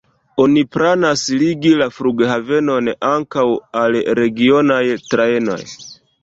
[0.43, 3.45] Oni planas ligi la flughavenon ankaŭ
[3.83, 4.81] al regionaj
[5.13, 5.61] trajnoj.